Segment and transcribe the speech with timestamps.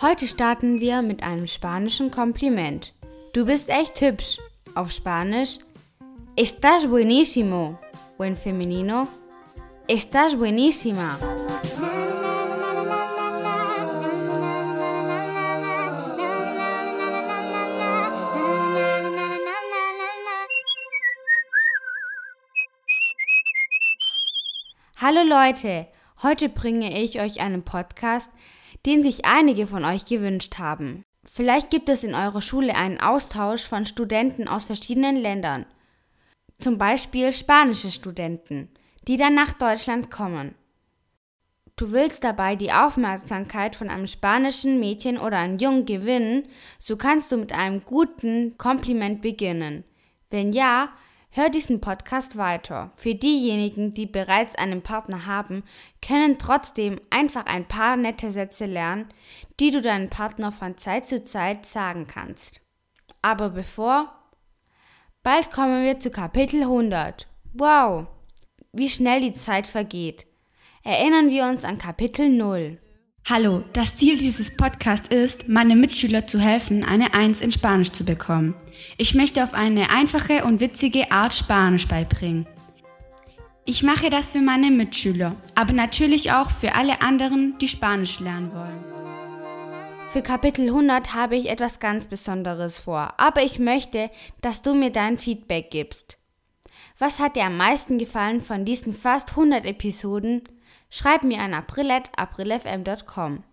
[0.00, 2.94] Heute starten wir mit einem spanischen Kompliment.
[3.34, 4.38] Du bist echt hübsch.
[4.74, 5.58] Auf Spanisch
[6.36, 7.78] Estás buenísimo.
[8.16, 9.06] O en femenino
[9.86, 11.18] Estás buenísima.
[25.04, 25.88] Hallo Leute,
[26.22, 28.30] heute bringe ich euch einen Podcast,
[28.86, 31.04] den sich einige von euch gewünscht haben.
[31.24, 35.66] Vielleicht gibt es in eurer Schule einen Austausch von Studenten aus verschiedenen Ländern,
[36.60, 38.68] zum Beispiel spanische Studenten,
[39.08, 40.54] die dann nach Deutschland kommen.
[41.74, 46.46] Du willst dabei die Aufmerksamkeit von einem spanischen Mädchen oder einem Jungen gewinnen,
[46.78, 49.82] so kannst du mit einem guten Kompliment beginnen.
[50.30, 50.90] Wenn ja,
[51.34, 52.92] Hör diesen Podcast weiter.
[52.94, 55.64] Für diejenigen, die bereits einen Partner haben,
[56.06, 59.08] können trotzdem einfach ein paar nette Sätze lernen,
[59.58, 62.60] die du deinem Partner von Zeit zu Zeit sagen kannst.
[63.22, 64.12] Aber bevor,
[65.22, 67.26] bald kommen wir zu Kapitel 100.
[67.54, 68.08] Wow,
[68.74, 70.26] wie schnell die Zeit vergeht.
[70.84, 72.78] Erinnern wir uns an Kapitel 0.
[73.28, 78.04] Hallo, das Ziel dieses Podcasts ist, meine Mitschüler zu helfen, eine Eins in Spanisch zu
[78.04, 78.56] bekommen.
[78.98, 82.48] Ich möchte auf eine einfache und witzige Art Spanisch beibringen.
[83.64, 88.52] Ich mache das für meine Mitschüler, aber natürlich auch für alle anderen, die Spanisch lernen
[88.52, 88.84] wollen.
[90.08, 94.90] Für Kapitel 100 habe ich etwas ganz Besonderes vor, aber ich möchte, dass du mir
[94.90, 96.18] dein Feedback gibst.
[96.98, 100.42] Was hat dir am meisten gefallen von diesen fast 100 Episoden?
[100.92, 103.44] Schreib mir an april.aprilfm.com.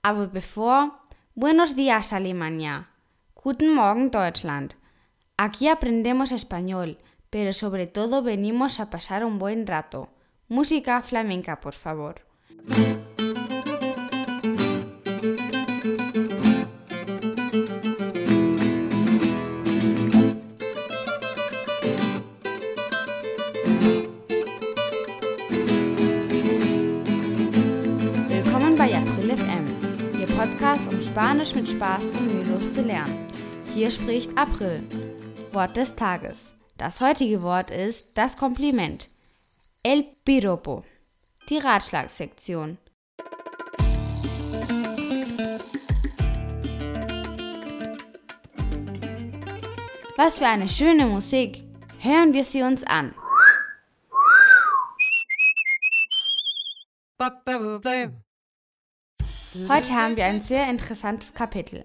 [0.00, 0.92] Aber bevor,
[1.34, 2.88] buenos días Alemania.
[3.34, 4.76] Guten Morgen Deutschland.
[5.36, 6.98] Aquí aprendemos español,
[7.30, 10.10] pero sobre todo venimos a pasar un buen rato.
[10.48, 12.24] Música flamenca, por favor.
[30.42, 33.28] Podcast, um Spanisch mit Spaß und mühelos zu lernen.
[33.74, 34.82] Hier spricht April.
[35.52, 36.52] Wort des Tages.
[36.76, 39.06] Das heutige Wort ist das Kompliment.
[39.84, 40.82] El piropo.
[41.48, 42.76] Die Ratschlagsektion.
[50.16, 51.62] Was für eine schöne Musik.
[52.00, 53.14] Hören wir sie uns an.
[59.68, 61.84] Heute haben wir ein sehr interessantes Kapitel.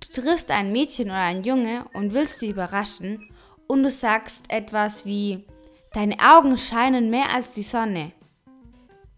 [0.00, 3.30] Du triffst ein Mädchen oder ein Junge und willst sie überraschen
[3.66, 5.46] und du sagst etwas wie
[5.94, 8.12] Deine Augen scheinen mehr als die Sonne.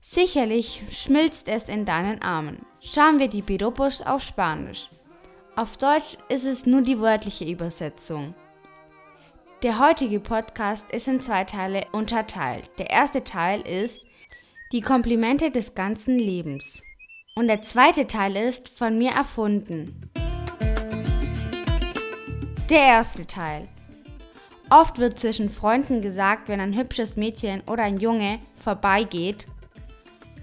[0.00, 2.64] Sicherlich schmilzt es in deinen Armen.
[2.80, 4.88] Schauen wir die Piropos auf Spanisch.
[5.56, 8.34] Auf Deutsch ist es nur die wörtliche Übersetzung.
[9.64, 12.70] Der heutige Podcast ist in zwei Teile unterteilt.
[12.78, 14.06] Der erste Teil ist
[14.70, 16.82] die Komplimente des ganzen Lebens.
[17.40, 20.10] Und der zweite Teil ist von mir erfunden.
[22.68, 23.66] Der erste Teil.
[24.68, 29.46] Oft wird zwischen Freunden gesagt, wenn ein hübsches Mädchen oder ein Junge vorbeigeht,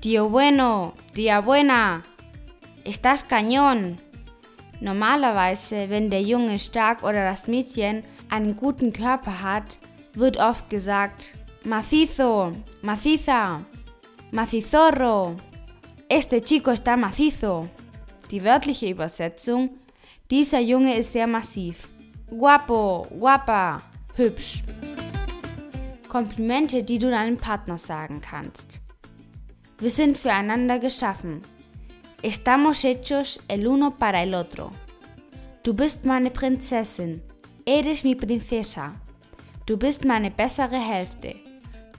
[0.04, 2.02] Dio bueno, dia buena,
[2.84, 4.00] estás cañón.
[4.82, 9.78] Normalerweise, wenn der Junge stark oder das Mädchen einen guten Körper hat,
[10.16, 13.62] wird oft gesagt macizo, maciza,
[14.32, 15.36] macizorro,
[16.10, 17.68] Este chico está macizo.
[18.32, 19.72] Die wörtliche Übersetzung:
[20.32, 21.90] Dieser Junge ist sehr massiv.
[22.30, 23.82] Guapo, guapa,
[24.16, 24.64] hübsch.
[26.08, 28.82] Komplimente, die du deinem Partner sagen kannst.
[29.80, 31.42] Wir sind füreinander geschaffen.
[32.22, 34.72] Estamos hechos el uno para el otro.
[35.64, 37.22] Du bist meine Prinzessin.
[37.66, 38.94] Eres mi princesa.
[39.66, 41.36] Du bist meine bessere Hälfte.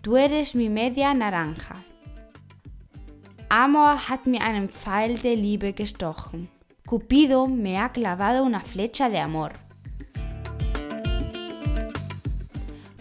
[0.03, 1.77] Du eres mi media naranja.
[3.51, 6.51] Amor hat mir einen Pfeil der Liebe gestochen.
[6.87, 9.53] Cupido me ha clavado una flecha de amor.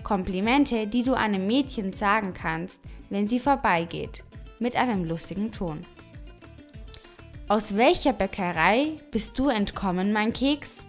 [0.03, 2.79] Komplimente, die du einem Mädchen sagen kannst,
[3.09, 4.23] wenn sie vorbeigeht,
[4.59, 5.85] mit einem lustigen Ton.
[7.49, 10.85] Aus welcher Bäckerei bist du entkommen, mein Keks?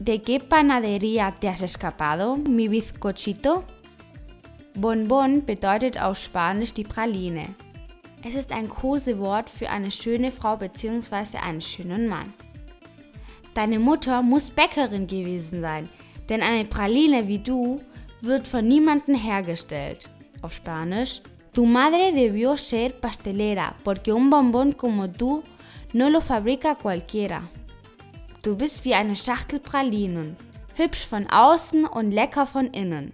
[0.00, 3.64] ¿De qué panadería te has escapado, mi bizcochito?
[4.74, 7.54] Bonbon bedeutet auf Spanisch die Praline.
[8.24, 11.38] Es ist ein Kosewort für eine schöne Frau bzw.
[11.38, 12.32] einen schönen Mann.
[13.54, 15.88] Deine Mutter muss Bäckerin gewesen sein,
[16.28, 17.80] denn eine Praline wie du
[18.20, 20.08] wird von niemandem hergestellt.
[20.42, 21.22] Auf Spanisch.
[21.52, 25.42] Tu madre debió ser pastelera, porque un bombón como tú
[25.92, 27.42] no lo fabrica cualquiera.
[28.42, 30.36] Du bist wie eine Schachtel Pralinen,
[30.76, 33.12] hübsch von außen und lecker von innen.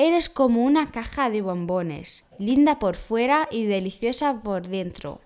[0.00, 5.20] Eres como una caja de bombones, linda por fuera y deliciosa por dentro.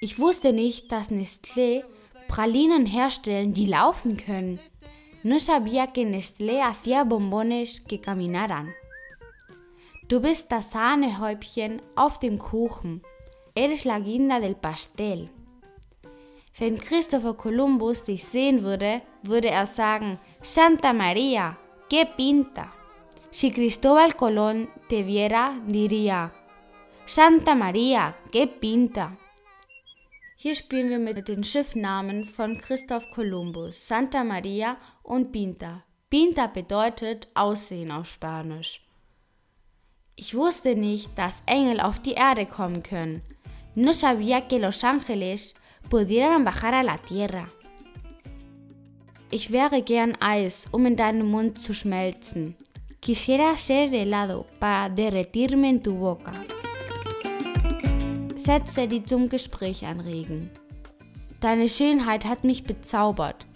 [0.00, 1.84] Ich wusste nicht, dass Nestlé
[2.28, 4.60] Pralinen herstellen, die laufen können.
[5.24, 8.72] No sabía que Nestlé hacía bombones que caminaran.
[10.06, 13.02] Du bist das Sahnehäubchen auf dem Kuchen.
[13.56, 15.28] Eres la guinda del pastel.
[16.56, 21.58] Wenn Christopher Columbus dich sehen würde, würde er sagen, Santa Maria,
[21.90, 22.72] qué pinta.
[23.30, 26.32] Si Cristóbal Colón te viera, diría,
[27.04, 29.18] Santa Maria, qué pinta.
[30.36, 35.84] Hier spielen wir mit den Schiffnamen von Christoph Kolumbus, Santa Maria und Pinta.
[36.08, 38.82] Pinta bedeutet Aussehen auf Spanisch.
[40.16, 43.22] Ich wusste nicht, dass Engel auf die Erde kommen können.
[43.74, 45.54] No sabía que los ángeles
[45.90, 47.48] pudieran bajar a la tierra.
[49.30, 52.56] Ich wäre gern Eis, um in deinem Mund zu schmelzen.
[53.00, 56.32] Quisiera ser helado para derretirme en tu boca.
[58.36, 60.50] Sätze, die zum Gespräch anregen.
[61.40, 63.46] Deine Schönheit hat mich bezaubert.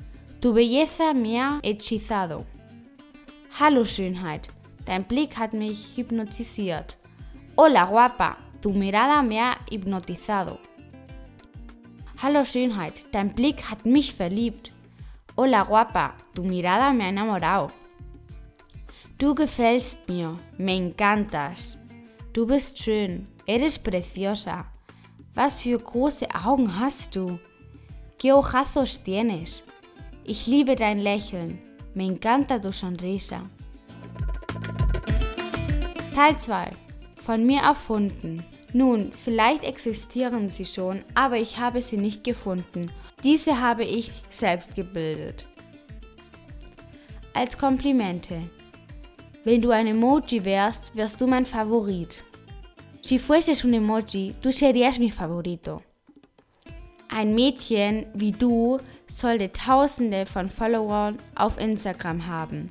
[0.40, 2.44] Tu belleza me ha hechizado.
[3.58, 4.48] Hallo Schönheit,
[4.86, 6.96] dein Blick hat mich hypnotisiert.
[7.56, 10.58] Hola guapa, tu mirada me ha hipnotizado.
[12.22, 14.72] Hallo Schönheit, dein Blick hat mich verliebt.
[15.36, 17.70] Hola guapa, tu mirada me ha enamorado.
[19.22, 21.78] Du gefällst mir, me encantas.
[22.32, 24.64] Du bist schön, eres preciosa.
[25.32, 27.38] Was für große Augen hast du?
[28.18, 29.62] ¿Qué ojazos tienes?
[30.24, 31.60] Ich liebe dein Lächeln.
[31.94, 33.48] Me encanta tu sonrisa.
[36.16, 36.72] Teil 2.
[37.14, 38.42] Von mir erfunden.
[38.72, 42.90] Nun, vielleicht existieren sie schon, aber ich habe sie nicht gefunden.
[43.22, 45.46] Diese habe ich selbst gebildet.
[47.34, 48.42] Als Komplimente.
[49.44, 52.22] Wenn du ein Emoji wärst, wärst du mein Favorit.
[53.00, 55.82] Si fueses un Emoji, du serías mi favorito.
[57.08, 58.78] Ein Mädchen wie du
[59.08, 62.70] sollte tausende von Followern auf Instagram haben.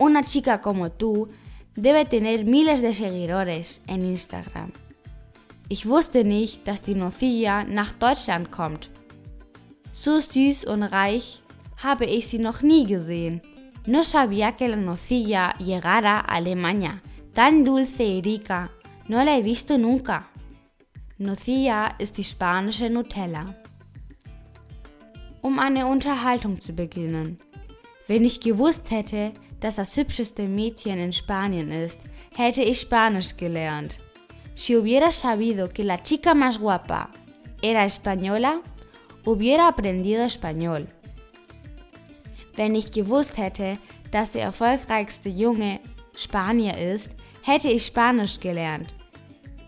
[0.00, 1.28] Una chica como tú
[1.76, 4.72] debe tener miles de seguidores en Instagram.
[5.68, 8.90] Ich wusste nicht, dass die Nocilla nach Deutschland kommt.
[9.92, 11.40] So süß und reich
[11.76, 13.40] habe ich sie noch nie gesehen.
[13.88, 17.02] No sabía que la nocilla llegara a Alemania,
[17.32, 18.70] tan dulce y rica.
[19.08, 20.28] No la he visto nunca.
[21.16, 23.54] Nocilla ist die spanische Nutella.
[25.40, 27.38] Um eine Unterhaltung zu beginnen.
[28.06, 32.02] Wenn ich gewusst hätte, dass das hübscheste Mädchen in Spanien ist,
[32.36, 33.96] hätte ich Spanisch gelernt.
[34.54, 37.08] Si hubiera sabido que la chica más guapa
[37.62, 38.60] era española,
[39.24, 40.88] hubiera aprendido español.
[42.58, 43.78] Wenn ich gewusst hätte,
[44.10, 45.78] dass der erfolgreichste Junge
[46.16, 47.08] Spanier ist,
[47.42, 48.92] hätte ich Spanisch gelernt.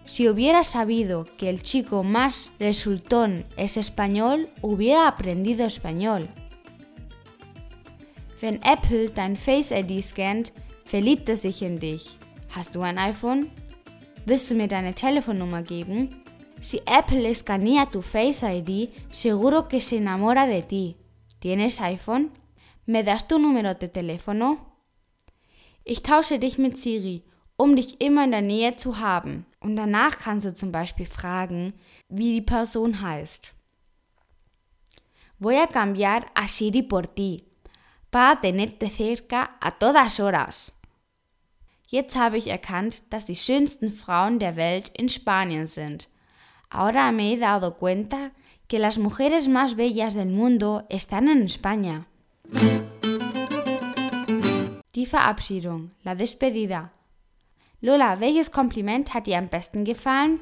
[0.04, 6.26] Si hubiera sabido que el chico más resultón es español, hubiera aprendido español.
[8.40, 10.52] Wenn Apple dein Face ID scannt,
[10.84, 12.18] verliebt es sich in dich.
[12.48, 13.52] Hast du ein iPhone?
[14.26, 16.24] Willst du mir deine Telefonnummer geben?
[16.60, 20.96] Si Apple escanea tu Face ID, seguro que se enamora de ti.
[21.38, 22.32] ¿Tienes iPhone?
[22.86, 24.58] ¿Me das tu número de teléfono?
[25.84, 27.24] Ich tausche dich mit Siri,
[27.56, 29.46] um dich immer in der Nähe zu haben.
[29.60, 31.74] Und danach kannst du zum Beispiel fragen,
[32.08, 33.54] wie die Person heißt.
[35.38, 37.44] Voy a cambiar a Siri por ti,
[38.10, 40.72] para tenerte cerca a todas horas.
[41.86, 46.08] Jetzt habe ich erkannt, dass die schönsten Frauen der Welt in Spanien sind.
[46.68, 48.30] Ahora me he dado cuenta
[48.68, 52.06] que las mujeres más bellas del mundo están en España.
[54.94, 56.90] Die Verabschiedung, la despedida.
[57.80, 60.40] Lola, welches Kompliment hat dir am besten gefallen?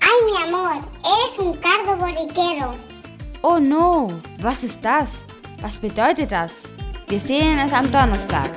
[0.00, 2.74] Ay, mi amor, eres un cardo borriquero.
[3.42, 5.24] Oh no, was ist das?
[5.60, 6.62] Was bedeutet das?
[7.08, 8.50] Wir sehen es am Donnerstag.